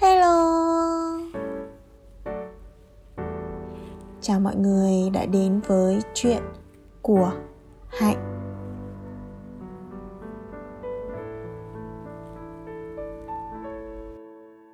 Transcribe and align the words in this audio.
Hello 0.00 0.58
Chào 4.20 4.40
mọi 4.40 4.56
người 4.56 5.10
đã 5.12 5.26
đến 5.26 5.60
với 5.66 5.98
chuyện 6.14 6.42
của 7.02 7.32
Hạnh 7.88 8.34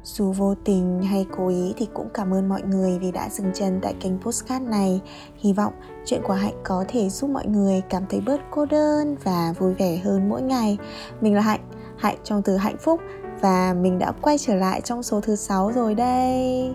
Dù 0.03 0.33
vô 0.33 0.55
tình 0.65 1.03
hay 1.03 1.27
cố 1.37 1.49
ý 1.49 1.75
thì 1.77 1.89
cũng 1.95 2.09
cảm 2.15 2.35
ơn 2.35 2.49
mọi 2.49 2.63
người 2.63 2.99
vì 2.99 3.13
đã 3.13 3.29
dừng 3.29 3.53
chân 3.55 3.79
tại 3.83 3.95
kênh 4.01 4.19
postcard 4.21 4.67
này. 4.67 5.01
Hy 5.37 5.53
vọng 5.53 5.73
chuyện 6.07 6.21
của 6.25 6.35
Hạnh 6.35 6.61
có 6.65 6.85
thể 6.89 7.09
giúp 7.09 7.31
mọi 7.31 7.47
người 7.47 7.83
cảm 7.91 8.03
thấy 8.09 8.21
bớt 8.21 8.41
cô 8.51 8.67
đơn 8.67 9.17
và 9.25 9.55
vui 9.59 9.75
vẻ 9.75 9.97
hơn 9.97 10.29
mỗi 10.29 10.43
ngày. 10.43 10.79
Mình 11.21 11.35
là 11.35 11.41
Hạnh, 11.41 11.71
Hạnh 11.97 12.17
trong 12.25 12.43
từ 12.43 12.57
hạnh 12.57 12.77
phúc 12.81 13.01
và 13.45 13.75
mình 13.81 13.99
đã 13.99 14.13
quay 14.21 14.39
trở 14.39 14.55
lại 14.55 14.81
trong 14.81 15.03
số 15.03 15.21
thứ 15.21 15.37
6 15.37 15.73
rồi 15.73 15.95
đây. 15.95 16.75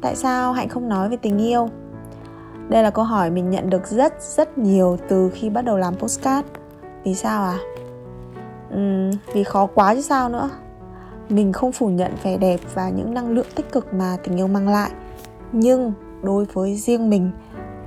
Tại 0.00 0.16
sao 0.16 0.52
Hạnh 0.52 0.68
không 0.68 0.88
nói 0.88 1.08
về 1.08 1.16
tình 1.16 1.38
yêu? 1.38 1.68
Đây 2.68 2.82
là 2.82 2.90
câu 2.90 3.04
hỏi 3.04 3.30
mình 3.30 3.50
nhận 3.50 3.70
được 3.70 3.86
rất 3.86 4.22
rất 4.22 4.58
nhiều 4.58 4.96
từ 5.08 5.30
khi 5.34 5.50
bắt 5.50 5.62
đầu 5.62 5.78
làm 5.78 5.94
postcard. 5.96 6.48
Vì 7.04 7.14
sao 7.14 7.44
à? 7.44 7.58
Uhm, 8.74 9.10
vì 9.34 9.44
khó 9.44 9.66
quá 9.66 9.94
chứ 9.94 10.00
sao 10.00 10.28
nữa 10.28 10.50
mình 11.28 11.52
không 11.52 11.72
phủ 11.72 11.88
nhận 11.88 12.12
vẻ 12.22 12.36
đẹp 12.36 12.60
và 12.74 12.88
những 12.88 13.14
năng 13.14 13.30
lượng 13.30 13.46
tích 13.54 13.72
cực 13.72 13.94
mà 13.94 14.16
tình 14.24 14.36
yêu 14.36 14.46
mang 14.46 14.68
lại 14.68 14.90
nhưng 15.52 15.92
đối 16.22 16.44
với 16.44 16.76
riêng 16.76 17.10
mình 17.10 17.30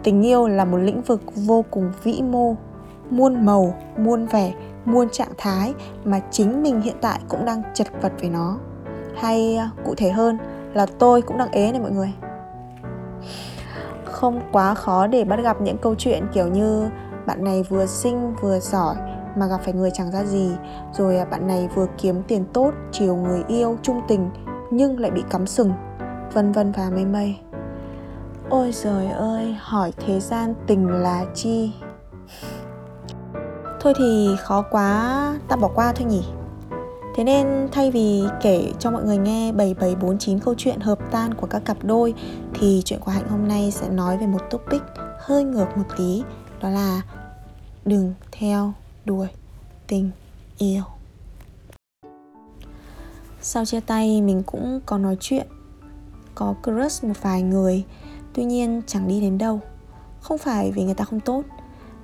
tình 0.04 0.22
yêu 0.22 0.48
là 0.48 0.66
một 0.66 0.78
lĩnh 0.78 1.02
vực 1.02 1.22
vô 1.36 1.66
cùng 1.72 1.92
vĩ 2.04 2.22
mô 2.22 2.56
muôn 3.14 3.46
màu, 3.46 3.74
muôn 3.98 4.26
vẻ, 4.26 4.54
muôn 4.86 5.10
trạng 5.10 5.32
thái 5.38 5.74
mà 6.04 6.20
chính 6.32 6.64
mình 6.64 6.82
hiện 6.82 6.96
tại 7.02 7.20
cũng 7.28 7.46
đang 7.46 7.62
chật 7.74 7.88
vật 8.02 8.14
với 8.20 8.30
nó. 8.30 8.58
Hay 9.16 9.56
à, 9.56 9.70
cụ 9.86 9.94
thể 9.98 10.12
hơn 10.12 10.38
là 10.74 10.86
tôi 11.00 11.22
cũng 11.22 11.38
đang 11.38 11.52
ế 11.52 11.72
này 11.72 11.82
mọi 11.82 11.92
người. 11.92 12.14
Không 14.06 14.42
quá 14.52 14.74
khó 14.74 15.08
để 15.08 15.24
bắt 15.24 15.40
gặp 15.44 15.62
những 15.62 15.78
câu 15.78 15.96
chuyện 15.96 16.26
kiểu 16.34 16.48
như 16.48 16.90
bạn 17.26 17.44
này 17.44 17.64
vừa 17.64 17.86
xinh, 17.86 18.36
vừa 18.42 18.60
giỏi 18.60 18.96
mà 19.36 19.48
gặp 19.48 19.58
phải 19.64 19.74
người 19.74 19.92
chẳng 19.94 20.12
ra 20.12 20.24
gì, 20.24 20.52
rồi 20.94 21.18
à, 21.18 21.26
bạn 21.26 21.48
này 21.48 21.70
vừa 21.76 21.88
kiếm 21.98 22.24
tiền 22.28 22.46
tốt, 22.54 22.72
chiều 22.92 23.16
người 23.16 23.44
yêu, 23.48 23.78
trung 23.82 24.02
tình 24.08 24.30
nhưng 24.72 25.00
lại 25.00 25.12
bị 25.12 25.24
cắm 25.30 25.48
sừng, 25.48 25.72
vân 26.34 26.52
vân 26.52 26.72
và 26.72 26.90
mây 26.90 27.06
mây. 27.06 27.38
Ôi 28.50 28.72
trời 28.84 29.08
ơi, 29.08 29.58
hỏi 29.60 29.94
thế 30.06 30.20
gian 30.20 30.54
tình 30.68 30.88
là 30.88 31.26
chi? 31.34 31.72
Thôi 33.84 33.94
thì 33.98 34.36
khó 34.40 34.62
quá 34.62 35.40
ta 35.48 35.56
bỏ 35.56 35.68
qua 35.76 35.94
thôi 35.94 36.08
nhỉ? 36.08 36.24
Thế 37.16 37.24
nên 37.24 37.68
thay 37.72 37.92
vì 37.92 38.24
kể 38.42 38.72
cho 38.80 38.92
mọi 38.92 39.04
người 39.04 39.18
nghe 39.18 39.52
7749 39.52 40.40
câu 40.40 40.54
chuyện 40.58 40.80
hợp 40.80 41.00
tan 41.12 41.34
của 41.34 41.48
các 41.48 41.66
cặp 41.66 41.78
đôi, 41.84 42.14
thì 42.54 42.82
chuyện 42.86 43.00
của 43.00 43.12
Hạnh 43.12 43.30
hôm 43.30 43.48
nay 43.48 43.72
sẽ 43.72 43.90
nói 43.90 44.18
về 44.18 44.28
một 44.28 44.42
topic 44.50 44.82
hơi 45.20 45.44
ngược 45.44 45.78
một 45.78 45.84
tí, 45.98 46.24
đó 46.62 46.70
là 46.70 47.02
đừng 47.86 48.14
theo 48.32 48.74
đuổi 49.06 49.28
tình 49.88 50.12
yêu. 50.58 50.84
Sau 53.42 53.66
chia 53.66 53.80
tay, 53.80 54.22
mình 54.22 54.44
cũng 54.46 54.80
có 54.86 54.98
nói 54.98 55.18
chuyện, 55.20 55.48
có 56.36 56.56
crush 56.64 57.04
một 57.04 57.22
vài 57.22 57.42
người, 57.42 57.84
tuy 58.34 58.44
nhiên 58.44 58.82
chẳng 58.88 59.08
đi 59.08 59.22
đến 59.22 59.38
đâu. 59.38 59.60
Không 60.22 60.38
phải 60.38 60.72
vì 60.72 60.84
người 60.84 60.94
ta 60.94 61.06
không 61.06 61.20
tốt, 61.20 61.44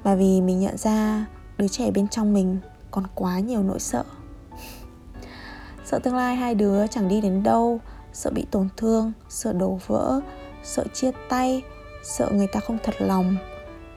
mà 0.04 0.16
vì 0.16 0.42
mình 0.42 0.60
nhận 0.60 0.78
ra 0.78 1.26
đứa 1.60 1.68
trẻ 1.68 1.92
bên 1.92 2.08
trong 2.08 2.34
mình 2.34 2.58
còn 2.92 3.04
quá 3.16 3.40
nhiều 3.40 3.64
nỗi 3.64 3.80
sợ. 3.80 4.04
Sợ 5.86 6.00
tương 6.00 6.16
lai 6.16 6.36
hai 6.36 6.56
đứa 6.56 6.88
chẳng 6.88 7.08
đi 7.08 7.22
đến 7.22 7.44
đâu, 7.44 7.80
sợ 8.14 8.32
bị 8.32 8.46
tổn 8.52 8.70
thương, 8.78 9.12
sợ 9.30 9.54
đổ 9.54 9.80
vỡ, 9.88 10.20
sợ 10.64 10.84
chia 10.94 11.12
tay, 11.30 11.62
sợ 12.04 12.30
người 12.34 12.48
ta 12.48 12.60
không 12.60 12.78
thật 12.84 12.96
lòng. 13.00 13.36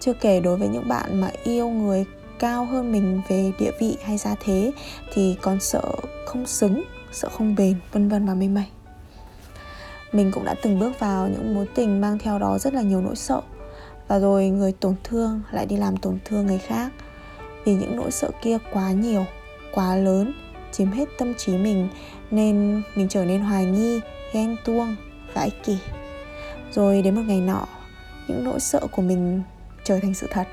Chưa 0.01 0.13
kể 0.13 0.41
đối 0.41 0.57
với 0.57 0.69
những 0.69 0.89
bạn 0.89 1.21
mà 1.21 1.31
yêu 1.45 1.69
người 1.69 2.05
cao 2.39 2.65
hơn 2.65 2.93
mình 2.93 3.23
về 3.29 3.53
địa 3.59 3.73
vị 3.81 3.97
hay 4.05 4.19
gia 4.19 4.35
thế 4.45 4.73
thì 5.13 5.37
còn 5.43 5.61
sợ 5.61 5.83
không 6.27 6.47
xứng, 6.47 6.85
sợ 7.13 7.29
không 7.33 7.55
bền, 7.55 7.77
vân 7.93 8.09
vân 8.09 8.27
và 8.27 8.35
mây 8.35 8.49
mây 8.49 8.67
mình 10.13 10.31
cũng 10.35 10.45
đã 10.45 10.55
từng 10.63 10.79
bước 10.79 10.99
vào 10.99 11.29
những 11.29 11.55
mối 11.55 11.67
tình 11.75 12.01
mang 12.01 12.19
theo 12.19 12.39
đó 12.39 12.59
rất 12.59 12.75
là 12.75 12.83
nhiều 12.83 13.01
nỗi 13.01 13.17
sợ. 13.17 13.41
Và 14.09 14.19
rồi 14.19 14.49
người 14.49 14.73
tổn 14.73 14.95
thương 15.05 15.41
lại 15.53 15.67
đi 15.67 15.77
làm 15.77 15.97
tổn 15.97 16.19
thương 16.25 16.47
người 16.47 16.59
khác 16.59 16.93
vì 17.65 17.75
những 17.75 17.97
nỗi 17.97 18.11
sợ 18.11 18.31
kia 18.43 18.59
quá 18.73 18.93
nhiều, 18.93 19.25
quá 19.73 19.97
lớn, 19.97 20.33
chiếm 20.73 20.89
hết 20.89 21.09
tâm 21.19 21.35
trí 21.35 21.57
mình, 21.57 21.89
nên 22.31 22.83
mình 22.95 23.09
trở 23.09 23.25
nên 23.25 23.41
hoài 23.41 23.65
nghi, 23.65 24.01
ghen 24.33 24.57
tuông 24.65 24.97
và 25.35 25.43
ích 25.43 25.63
kỷ 25.65 25.79
rồi 26.73 27.03
đến 27.03 27.15
một 27.15 27.23
ngày 27.27 27.41
nọ, 27.41 27.67
những 28.29 28.45
nỗi 28.45 28.61
sợ 28.61 28.81
của 28.91 29.03
mình 29.03 29.43
trở 29.85 29.99
thành 29.99 30.15
sự 30.15 30.27
thật. 30.31 30.49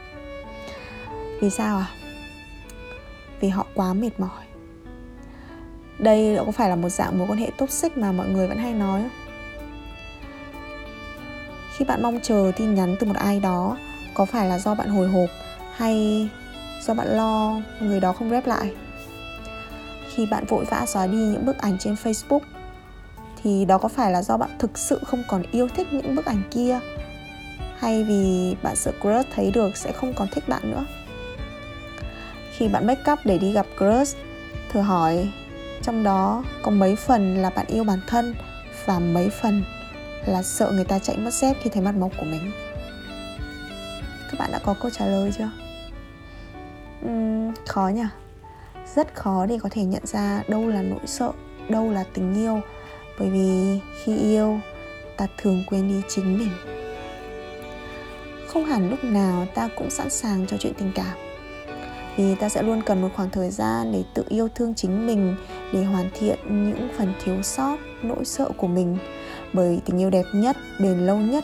Vì 1.42 1.50
sao 1.50 1.78
à? 1.78 1.92
Vì 3.40 3.50
họ 3.50 3.66
quá 3.76 3.94
mệt 3.94 4.20
mỏi. 4.20 4.46
Đây 6.00 6.38
có 6.46 6.52
phải 6.52 6.70
là 6.70 6.76
một 6.76 6.90
dạng 6.90 7.20
mối 7.20 7.28
quan 7.28 7.40
hệ 7.40 7.52
toxic 7.58 7.98
mà 7.98 8.12
mọi 8.12 8.30
người 8.30 8.48
vẫn 8.48 8.58
hay 8.58 8.74
nói 8.74 9.02
không? 9.02 9.30
khi 11.80 11.86
bạn 11.86 12.02
mong 12.04 12.20
chờ 12.24 12.52
tin 12.58 12.76
nhắn 12.76 12.96
từ 13.00 13.08
một 13.08 13.16
ai 13.16 13.40
đó, 13.40 13.78
có 14.14 14.26
phải 14.26 14.48
là 14.48 14.60
do 14.60 14.76
bạn 14.76 14.90
hồi 14.90 15.08
hộp 15.08 15.30
hay 15.76 16.28
do 16.88 16.94
bạn 16.94 17.08
lo 17.08 17.62
người 17.82 18.00
đó 18.00 18.14
không 18.14 18.30
rep 18.30 18.48
lại. 18.48 18.74
Khi 20.16 20.26
bạn 20.26 20.46
vội 20.46 20.66
vã 20.66 20.86
xóa 20.88 21.08
đi 21.08 21.18
những 21.18 21.46
bức 21.46 21.58
ảnh 21.58 21.78
trên 21.80 21.96
facebook, 22.04 22.40
thì 23.44 23.66
đó 23.66 23.78
có 23.78 23.88
phải 23.88 24.12
là 24.12 24.22
do 24.22 24.38
bạn 24.38 24.50
thực 24.60 24.78
sự 24.78 25.00
không 25.06 25.24
còn 25.28 25.44
yêu 25.52 25.68
thích 25.76 25.88
những 25.92 26.16
bức 26.16 26.26
ảnh 26.26 26.42
kia? 26.52 26.80
Hay 27.78 28.04
vì 28.04 28.56
bạn 28.64 28.76
sợ 28.76 28.92
crush 29.02 29.30
thấy 29.36 29.52
được 29.52 29.78
sẽ 29.78 29.92
không 29.92 30.14
còn 30.14 30.28
thích 30.32 30.50
bạn 30.50 30.72
nữa? 30.72 30.86
Khi 32.58 32.68
bạn 32.68 32.88
make 32.88 33.12
up 33.12 33.20
để 33.26 33.38
đi 33.38 33.52
gặp 33.52 33.66
crush, 33.78 34.18
thử 34.72 34.82
hỏi, 34.82 35.30
trong 35.82 36.04
đó 36.04 36.44
có 36.64 36.72
mấy 36.72 36.96
phần 36.96 37.38
là 37.38 37.50
bạn 37.50 37.66
yêu 37.68 37.84
bản 37.84 38.00
thân 38.08 38.36
và 38.86 39.00
mấy 39.00 39.30
phần 39.30 39.64
là 40.26 40.44
sợ 40.44 40.72
người 40.72 40.86
ta 40.86 41.00
chạy 41.00 41.18
mất 41.18 41.34
dép 41.34 41.58
khi 41.62 41.70
thấy 41.70 41.84
mặt 41.84 41.96
mộc 41.96 42.12
của 42.18 42.26
mình? 42.26 42.52
Các 44.32 44.40
bạn 44.40 44.52
đã 44.52 44.60
có 44.66 44.76
câu 44.82 44.92
trả 44.92 45.06
lời 45.06 45.32
chưa? 45.38 45.50
Uhm, 47.06 47.54
khó 47.68 47.88
nhỉ? 47.88 48.06
Rất 48.96 49.16
khó 49.16 49.46
để 49.46 49.58
có 49.62 49.70
thể 49.72 49.84
nhận 49.84 50.06
ra 50.06 50.44
đâu 50.48 50.68
là 50.68 50.82
nỗi 50.82 51.00
sợ 51.06 51.32
đâu 51.70 51.92
là 51.92 52.04
tình 52.14 52.36
yêu. 52.36 52.62
Bởi 53.20 53.30
vì 53.30 53.80
khi 54.04 54.18
yêu 54.18 54.60
ta 55.18 55.28
thường 55.38 55.64
quên 55.70 55.88
đi 55.88 56.02
chính 56.10 56.38
mình. 56.40 56.52
Không 58.48 58.66
hẳn 58.66 58.90
lúc 58.90 59.04
nào 59.04 59.46
ta 59.56 59.70
cũng 59.78 59.90
sẵn 59.90 60.10
sàng 60.10 60.48
cho 60.48 60.58
chuyện 60.58 60.74
tình 60.78 60.92
cảm. 60.96 61.18
Vì 62.18 62.36
ta 62.36 62.50
sẽ 62.50 62.64
luôn 62.64 62.82
cần 62.86 63.02
một 63.02 63.10
khoảng 63.16 63.30
thời 63.30 63.50
gian 63.50 63.92
để 63.92 64.04
tự 64.14 64.24
yêu 64.30 64.48
thương 64.56 64.76
chính 64.76 65.08
mình 65.08 65.36
để 65.74 65.84
hoàn 65.84 66.10
thiện 66.20 66.40
những 66.48 66.90
phần 66.98 67.14
thiếu 67.24 67.42
sót 67.44 67.78
nỗi 68.04 68.26
sợ 68.26 68.50
của 68.58 68.68
mình. 68.68 68.98
Bởi 69.54 69.80
tình 69.86 70.02
yêu 70.02 70.10
đẹp 70.10 70.26
nhất 70.34 70.58
bền 70.80 70.98
lâu 71.00 71.18
nhất 71.18 71.44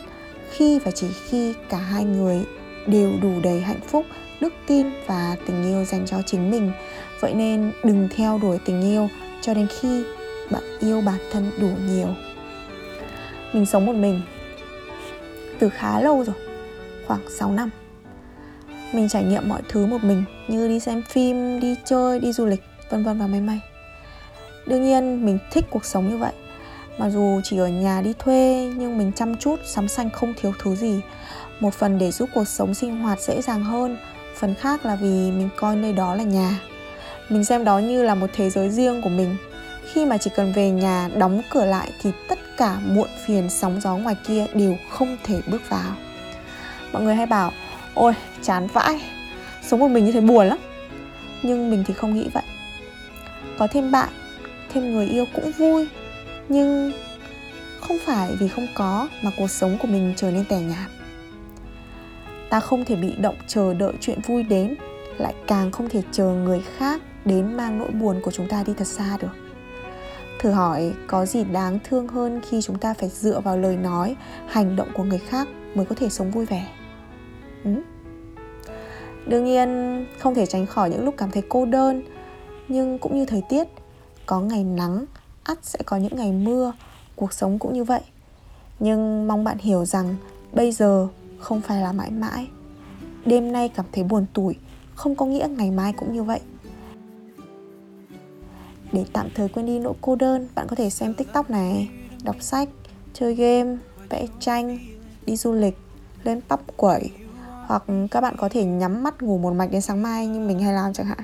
khi 0.52 0.80
và 0.80 0.92
chỉ 0.92 1.08
khi 1.30 1.54
cả 1.70 1.78
hai 1.78 2.04
người 2.04 2.46
đều 2.88 3.12
đủ 3.22 3.32
đầy 3.44 3.62
hạnh 3.62 3.80
phúc 3.88 4.06
đức 4.46 4.54
tin 4.68 4.88
và 5.08 5.36
tình 5.46 5.64
yêu 5.64 5.86
dành 5.86 6.06
cho 6.06 6.22
chính 6.26 6.52
mình. 6.52 6.72
Vậy 7.20 7.34
nên 7.34 7.72
đừng 7.84 8.10
theo 8.16 8.40
đuổi 8.42 8.60
tình 8.66 8.82
yêu 8.82 9.10
cho 9.42 9.54
đến 9.54 9.68
khi 9.80 10.04
bạn 10.52 10.64
yêu 10.80 11.02
bản 11.02 11.20
thân 11.32 11.52
đủ 11.60 11.70
nhiều. 11.88 12.08
Mình 13.54 13.66
sống 13.66 13.86
một 13.86 13.96
mình 13.96 14.22
từ 15.60 15.70
khá 15.70 16.00
lâu 16.00 16.24
rồi, 16.24 16.36
khoảng 17.08 17.30
6 17.30 17.52
năm. 17.52 17.70
Mình 18.94 19.10
trải 19.10 19.24
nghiệm 19.24 19.50
mọi 19.50 19.62
thứ 19.70 19.86
một 19.86 20.04
mình 20.04 20.24
như 20.48 20.68
đi 20.68 20.80
xem 20.80 21.04
phim, 21.10 21.60
đi 21.60 21.76
chơi, 21.86 22.20
đi 22.20 22.34
du 22.34 22.46
lịch, 22.46 22.64
vân 22.90 23.04
vân 23.04 23.20
và 23.20 23.28
may 23.28 23.42
may. 23.42 23.60
Đương 24.66 24.84
nhiên, 24.84 25.26
mình 25.26 25.38
thích 25.52 25.66
cuộc 25.70 25.86
sống 25.86 26.10
như 26.10 26.18
vậy. 26.18 26.34
Mặc 26.98 27.10
dù 27.10 27.42
chỉ 27.44 27.58
ở 27.58 27.68
nhà 27.68 28.02
đi 28.02 28.14
thuê, 28.20 28.72
nhưng 28.78 28.98
mình 28.98 29.12
chăm 29.16 29.38
chút, 29.38 29.60
sắm 29.66 29.88
xanh 29.88 30.10
không 30.10 30.34
thiếu 30.42 30.54
thứ 30.64 30.76
gì. 30.76 31.02
Một 31.60 31.74
phần 31.74 31.98
để 31.98 32.12
giúp 32.12 32.30
cuộc 32.34 32.48
sống 32.48 32.74
sinh 32.74 32.98
hoạt 32.98 33.22
dễ 33.22 33.42
dàng 33.42 33.64
hơn 33.64 33.98
phần 34.36 34.56
khác 34.56 34.86
là 34.86 34.96
vì 34.96 35.32
mình 35.32 35.50
coi 35.56 35.76
nơi 35.76 35.94
đó 35.94 36.16
là 36.16 36.24
nhà. 36.24 36.60
Mình 37.30 37.44
xem 37.44 37.64
đó 37.64 37.80
như 37.80 38.04
là 38.04 38.16
một 38.16 38.28
thế 38.34 38.50
giới 38.50 38.70
riêng 38.70 39.02
của 39.02 39.10
mình. 39.10 39.38
Khi 39.94 40.06
mà 40.06 40.18
chỉ 40.18 40.30
cần 40.36 40.54
về 40.54 40.70
nhà, 40.70 41.10
đóng 41.18 41.42
cửa 41.50 41.66
lại 41.66 41.92
thì 42.02 42.12
tất 42.30 42.40
cả 42.58 42.78
muộn 42.86 43.08
phiền 43.26 43.50
sóng 43.50 43.82
gió 43.82 43.98
ngoài 43.98 44.16
kia 44.28 44.46
đều 44.54 44.76
không 44.90 45.18
thể 45.24 45.42
bước 45.48 45.70
vào. 45.70 45.96
Mọi 46.94 47.04
người 47.04 47.16
hay 47.16 47.26
bảo, 47.26 47.52
ôi, 47.94 48.14
chán 48.44 48.68
vãi, 48.68 49.02
sống 49.68 49.80
một 49.80 49.88
mình 49.88 50.06
như 50.06 50.12
thế 50.12 50.22
buồn 50.22 50.48
lắm. 50.48 50.58
Nhưng 51.44 51.72
mình 51.72 51.84
thì 51.88 51.94
không 51.94 52.16
nghĩ 52.16 52.30
vậy. 52.34 52.44
Có 53.58 53.68
thêm 53.68 53.92
bạn, 53.92 54.10
thêm 54.74 54.94
người 54.94 55.08
yêu 55.08 55.26
cũng 55.34 55.52
vui. 55.52 55.88
Nhưng 56.50 56.92
không 57.80 57.98
phải 58.06 58.30
vì 58.40 58.48
không 58.48 58.68
có 58.74 59.08
mà 59.22 59.32
cuộc 59.38 59.52
sống 59.52 59.78
của 59.78 59.88
mình 59.88 60.14
trở 60.18 60.32
nên 60.32 60.46
tẻ 60.46 60.58
nhạt 60.58 60.95
ta 62.50 62.60
không 62.60 62.86
thể 62.86 62.96
bị 62.96 63.16
động 63.16 63.36
chờ 63.48 63.74
đợi 63.74 63.94
chuyện 64.02 64.20
vui 64.22 64.44
đến, 64.44 64.76
lại 65.18 65.34
càng 65.48 65.72
không 65.72 65.90
thể 65.90 66.02
chờ 66.12 66.26
người 66.26 66.62
khác 66.78 67.02
đến 67.26 67.58
mang 67.58 67.80
nỗi 67.80 67.92
buồn 67.92 68.22
của 68.24 68.32
chúng 68.32 68.48
ta 68.48 68.64
đi 68.64 68.74
thật 68.78 68.88
xa 68.88 69.18
được. 69.22 69.32
Thử 70.40 70.52
hỏi, 70.52 70.94
có 71.08 71.26
gì 71.26 71.44
đáng 71.44 71.80
thương 71.84 72.08
hơn 72.08 72.42
khi 72.50 72.62
chúng 72.62 72.78
ta 72.78 72.94
phải 72.94 73.10
dựa 73.10 73.40
vào 73.40 73.58
lời 73.58 73.78
nói, 73.78 74.16
hành 74.48 74.76
động 74.76 74.88
của 74.94 75.04
người 75.04 75.20
khác 75.20 75.48
mới 75.76 75.86
có 75.86 75.96
thể 75.96 76.10
sống 76.10 76.32
vui 76.32 76.46
vẻ? 76.46 76.68
Ừ? 77.64 77.72
đương 79.26 79.46
nhiên, 79.46 80.06
không 80.20 80.36
thể 80.36 80.46
tránh 80.46 80.66
khỏi 80.66 80.90
những 80.90 81.06
lúc 81.06 81.14
cảm 81.18 81.32
thấy 81.32 81.44
cô 81.50 81.66
đơn, 81.66 82.04
nhưng 82.68 82.98
cũng 82.98 83.16
như 83.16 83.26
thời 83.26 83.42
tiết, 83.50 83.68
có 84.26 84.40
ngày 84.40 84.64
nắng, 84.64 85.06
ắt 85.44 85.58
sẽ 85.62 85.80
có 85.86 85.98
những 85.98 86.16
ngày 86.16 86.32
mưa, 86.32 86.74
cuộc 87.16 87.34
sống 87.34 87.60
cũng 87.60 87.74
như 87.74 87.84
vậy. 87.84 88.02
Nhưng 88.80 89.28
mong 89.28 89.44
bạn 89.44 89.58
hiểu 89.58 89.86
rằng 89.86 90.16
bây 90.52 90.72
giờ 90.72 91.08
không 91.40 91.62
phải 91.62 91.82
là 91.82 91.92
mãi 91.92 92.12
mãi. 92.12 92.48
Đêm 93.26 93.52
nay 93.52 93.70
cảm 93.70 93.86
thấy 93.92 94.04
buồn 94.04 94.26
tủi, 94.34 94.56
không 94.96 95.16
có 95.16 95.26
nghĩa 95.26 95.48
ngày 95.58 95.72
mai 95.72 95.94
cũng 95.94 96.14
như 96.14 96.24
vậy. 96.24 96.40
Để 98.92 99.06
tạm 99.14 99.30
thời 99.36 99.50
quên 99.50 99.66
đi 99.66 99.80
nỗi 99.80 99.94
cô 100.02 100.16
đơn, 100.16 100.48
bạn 100.56 100.68
có 100.70 100.76
thể 100.76 100.90
xem 100.90 101.14
tiktok 101.14 101.50
này, 101.50 101.90
đọc 102.24 102.36
sách, 102.40 102.70
chơi 103.14 103.36
game, 103.36 103.78
vẽ 104.10 104.28
tranh, 104.40 104.80
đi 105.26 105.36
du 105.36 105.54
lịch, 105.54 105.78
lên 106.24 106.42
pub 106.50 106.60
quẩy, 106.78 107.12
hoặc 107.68 107.84
các 108.12 108.22
bạn 108.22 108.36
có 108.38 108.50
thể 108.50 108.66
nhắm 108.66 109.04
mắt 109.04 109.22
ngủ 109.22 109.38
một 109.38 109.54
mạch 109.54 109.72
đến 109.72 109.82
sáng 109.82 110.02
mai 110.02 110.28
như 110.28 110.40
mình 110.40 110.60
hay 110.60 110.74
làm 110.74 110.94
chẳng 110.94 111.08
hạn. 111.08 111.20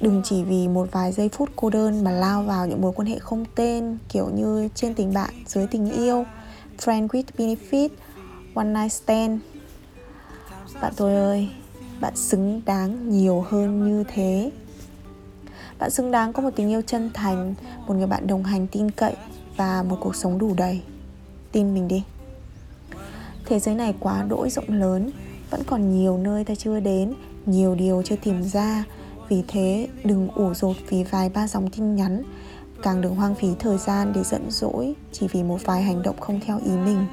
Đừng 0.00 0.22
chỉ 0.24 0.44
vì 0.44 0.68
một 0.68 0.88
vài 0.92 1.12
giây 1.12 1.28
phút 1.28 1.50
cô 1.56 1.70
đơn 1.70 2.04
mà 2.04 2.10
lao 2.10 2.42
vào 2.42 2.66
những 2.66 2.82
mối 2.82 2.92
quan 2.96 3.08
hệ 3.08 3.18
không 3.18 3.44
tên, 3.54 3.98
kiểu 4.08 4.28
như 4.34 4.68
trên 4.74 4.94
tình 4.94 5.12
bạn, 5.14 5.30
dưới 5.46 5.66
tình 5.66 5.90
yêu 5.90 6.24
friend 6.78 7.08
with 7.08 7.24
benefit, 7.36 7.88
one 8.54 8.68
night 8.68 8.92
stand. 8.92 9.40
Bạn 10.80 10.92
tôi 10.96 11.14
ơi, 11.14 11.48
bạn 12.00 12.16
xứng 12.16 12.62
đáng 12.66 13.10
nhiều 13.10 13.44
hơn 13.48 13.84
như 13.88 14.04
thế. 14.08 14.50
Bạn 15.78 15.90
xứng 15.90 16.10
đáng 16.10 16.32
có 16.32 16.42
một 16.42 16.50
tình 16.56 16.68
yêu 16.68 16.82
chân 16.86 17.10
thành, 17.14 17.54
một 17.86 17.94
người 17.94 18.06
bạn 18.06 18.26
đồng 18.26 18.44
hành 18.44 18.66
tin 18.66 18.90
cậy 18.90 19.14
và 19.56 19.82
một 19.82 19.96
cuộc 20.00 20.16
sống 20.16 20.38
đủ 20.38 20.54
đầy. 20.56 20.82
Tin 21.52 21.74
mình 21.74 21.88
đi. 21.88 22.02
Thế 23.46 23.58
giới 23.58 23.74
này 23.74 23.94
quá 24.00 24.24
đỗi 24.28 24.50
rộng 24.50 24.68
lớn, 24.68 25.10
vẫn 25.50 25.62
còn 25.66 25.98
nhiều 25.98 26.18
nơi 26.18 26.44
ta 26.44 26.54
chưa 26.54 26.80
đến, 26.80 27.14
nhiều 27.46 27.74
điều 27.74 28.02
chưa 28.02 28.16
tìm 28.16 28.42
ra. 28.42 28.84
Vì 29.28 29.42
thế, 29.48 29.88
đừng 30.04 30.28
ủ 30.28 30.54
rột 30.54 30.76
vì 30.88 31.04
vài 31.04 31.28
ba 31.28 31.48
dòng 31.48 31.70
tin 31.70 31.96
nhắn 31.96 32.22
càng 32.82 33.00
đừng 33.00 33.14
hoang 33.14 33.34
phí 33.34 33.48
thời 33.58 33.78
gian 33.78 34.12
để 34.12 34.24
giận 34.24 34.50
dỗi 34.50 34.94
chỉ 35.12 35.28
vì 35.32 35.42
một 35.42 35.58
vài 35.64 35.82
hành 35.82 36.02
động 36.02 36.20
không 36.20 36.40
theo 36.40 36.60
ý 36.64 36.70
mình. 36.70 37.06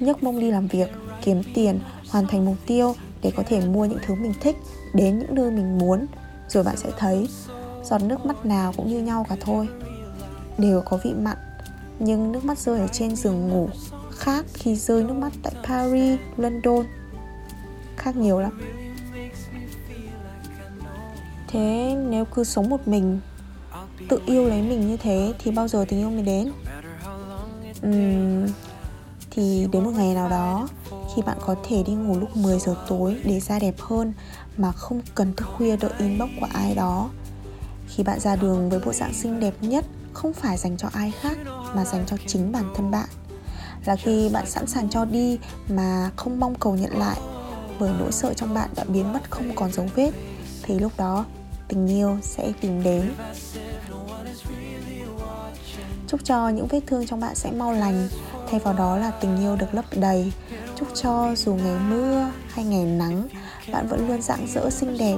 Nhấc 0.00 0.22
mông 0.22 0.40
đi 0.40 0.50
làm 0.50 0.66
việc 0.66 0.88
kiếm 1.24 1.42
tiền 1.54 1.80
hoàn 2.10 2.26
thành 2.26 2.44
mục 2.44 2.56
tiêu 2.66 2.94
để 3.22 3.32
có 3.36 3.42
thể 3.46 3.60
mua 3.66 3.84
những 3.84 3.98
thứ 4.06 4.14
mình 4.14 4.32
thích 4.40 4.56
đến 4.94 5.18
những 5.18 5.34
nơi 5.34 5.50
mình 5.50 5.78
muốn 5.78 6.06
rồi 6.48 6.64
bạn 6.64 6.76
sẽ 6.76 6.90
thấy 6.98 7.28
giọt 7.84 8.02
nước 8.02 8.26
mắt 8.26 8.46
nào 8.46 8.72
cũng 8.76 8.88
như 8.88 9.00
nhau 9.00 9.26
cả 9.28 9.36
thôi. 9.40 9.68
Đều 10.58 10.82
có 10.84 10.98
vị 11.04 11.14
mặn 11.14 11.36
nhưng 11.98 12.32
nước 12.32 12.44
mắt 12.44 12.58
rơi 12.58 12.80
ở 12.80 12.86
trên 12.88 13.16
giường 13.16 13.48
ngủ 13.48 13.68
khác 14.10 14.44
khi 14.54 14.76
rơi 14.76 15.04
nước 15.04 15.14
mắt 15.14 15.32
tại 15.42 15.52
Paris, 15.64 16.20
London. 16.36 16.86
Khác 17.96 18.16
nhiều 18.16 18.40
lắm. 18.40 18.60
Thế 21.48 21.96
nếu 22.08 22.24
cứ 22.24 22.44
sống 22.44 22.68
một 22.68 22.88
mình 22.88 23.20
tự 24.08 24.20
yêu 24.26 24.48
lấy 24.48 24.62
mình 24.62 24.88
như 24.88 24.96
thế 24.96 25.32
thì 25.38 25.50
bao 25.50 25.68
giờ 25.68 25.84
tình 25.88 25.98
yêu 25.98 26.10
mới 26.10 26.22
đến? 26.22 26.52
Uhm, 27.86 28.46
thì 29.30 29.66
đến 29.72 29.84
một 29.84 29.90
ngày 29.90 30.14
nào 30.14 30.28
đó 30.28 30.68
khi 31.14 31.22
bạn 31.22 31.38
có 31.46 31.54
thể 31.68 31.82
đi 31.82 31.92
ngủ 31.92 32.18
lúc 32.18 32.36
10 32.36 32.58
giờ 32.58 32.74
tối 32.88 33.16
để 33.24 33.40
da 33.40 33.58
đẹp 33.58 33.74
hơn 33.78 34.12
mà 34.56 34.72
không 34.72 35.00
cần 35.14 35.32
thức 35.36 35.48
khuya 35.56 35.76
đợi 35.76 35.90
inbox 35.98 36.28
của 36.40 36.46
ai 36.52 36.74
đó 36.74 37.10
khi 37.88 38.02
bạn 38.02 38.20
ra 38.20 38.36
đường 38.36 38.70
với 38.70 38.80
bộ 38.84 38.92
dạng 38.92 39.14
xinh 39.14 39.40
đẹp 39.40 39.54
nhất 39.60 39.84
không 40.12 40.32
phải 40.32 40.56
dành 40.56 40.76
cho 40.76 40.88
ai 40.92 41.12
khác 41.20 41.38
mà 41.74 41.84
dành 41.84 42.04
cho 42.06 42.16
chính 42.26 42.52
bản 42.52 42.64
thân 42.76 42.90
bạn 42.90 43.08
là 43.84 43.96
khi 43.96 44.28
bạn 44.32 44.46
sẵn 44.46 44.66
sàng 44.66 44.88
cho 44.88 45.04
đi 45.04 45.38
mà 45.68 46.10
không 46.16 46.40
mong 46.40 46.54
cầu 46.54 46.76
nhận 46.76 46.98
lại 46.98 47.18
bởi 47.80 47.90
nỗi 47.98 48.12
sợ 48.12 48.34
trong 48.34 48.54
bạn 48.54 48.70
đã 48.76 48.84
biến 48.84 49.12
mất 49.12 49.30
không 49.30 49.54
còn 49.54 49.72
dấu 49.72 49.86
vết 49.94 50.10
thì 50.62 50.78
lúc 50.78 50.92
đó 50.96 51.24
tình 51.68 51.86
yêu 51.86 52.18
sẽ 52.22 52.52
tìm 52.60 52.82
đến 52.82 53.10
chúc 56.10 56.24
cho 56.24 56.48
những 56.48 56.66
vết 56.66 56.80
thương 56.86 57.06
trong 57.06 57.20
bạn 57.20 57.34
sẽ 57.34 57.50
mau 57.50 57.72
lành. 57.72 58.08
Thay 58.50 58.60
vào 58.60 58.74
đó 58.74 58.96
là 58.96 59.10
tình 59.10 59.40
yêu 59.40 59.56
được 59.56 59.74
lấp 59.74 59.84
đầy. 59.94 60.32
Chúc 60.78 60.88
cho 60.94 61.34
dù 61.36 61.54
ngày 61.54 61.76
mưa 61.88 62.30
hay 62.48 62.64
ngày 62.64 62.84
nắng, 62.84 63.28
bạn 63.72 63.88
vẫn 63.88 64.08
luôn 64.08 64.22
rạng 64.22 64.46
rỡ, 64.54 64.70
xinh 64.70 64.98
đẹp, 64.98 65.16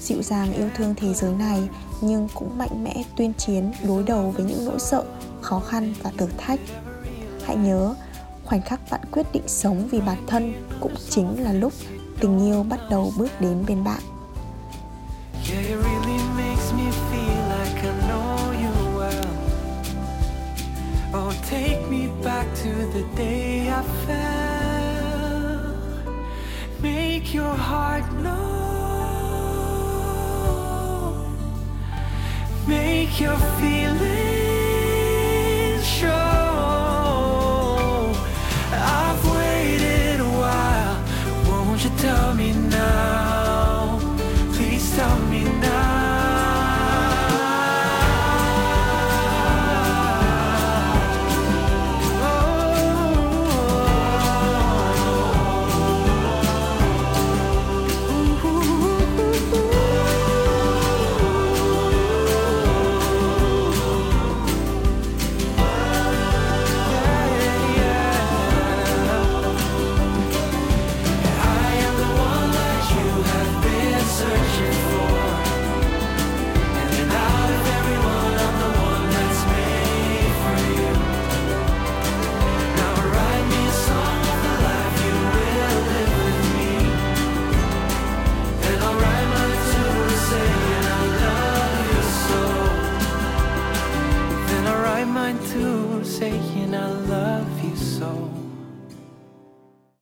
dịu 0.00 0.22
dàng 0.22 0.52
yêu 0.52 0.68
thương 0.76 0.94
thế 0.96 1.14
giới 1.14 1.34
này, 1.34 1.68
nhưng 2.00 2.28
cũng 2.34 2.58
mạnh 2.58 2.84
mẽ 2.84 3.02
tuyên 3.16 3.32
chiến, 3.34 3.72
đối 3.86 4.02
đầu 4.02 4.30
với 4.36 4.44
những 4.46 4.64
nỗi 4.64 4.78
sợ, 4.78 5.04
khó 5.40 5.60
khăn 5.60 5.94
và 6.02 6.10
thử 6.18 6.26
thách. 6.38 6.60
Hãy 7.44 7.56
nhớ, 7.56 7.94
khoảnh 8.44 8.62
khắc 8.62 8.80
bạn 8.90 9.00
quyết 9.12 9.26
định 9.32 9.48
sống 9.48 9.88
vì 9.90 10.00
bản 10.00 10.26
thân 10.26 10.52
cũng 10.80 10.94
chính 11.08 11.42
là 11.42 11.52
lúc 11.52 11.72
tình 12.20 12.46
yêu 12.46 12.62
bắt 12.62 12.80
đầu 12.90 13.12
bước 13.18 13.40
đến 13.40 13.64
bên 13.66 13.84
bạn. 13.84 14.00
The 23.00 23.06
day 23.16 23.70
I 23.70 23.82
fell. 24.06 25.74
Make 26.82 27.32
your 27.32 27.54
heart 27.54 28.12
know. 28.24 28.40
Make 32.66 33.20
your 33.20 33.38
feelings 33.58 34.29